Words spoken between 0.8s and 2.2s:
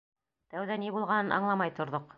ни булғанын аңламай торҙоҡ.